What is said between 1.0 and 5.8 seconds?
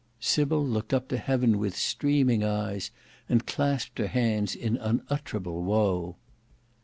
to heaven with streaming eyes, and clasped her hands in unutterable